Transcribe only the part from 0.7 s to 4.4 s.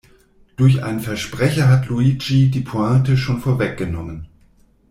einen Versprecher hat Luigi die Pointe schon vorweggenommen.